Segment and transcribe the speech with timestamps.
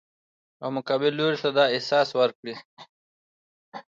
[0.63, 2.55] او مقابل لوري ته دا احساس ورکړي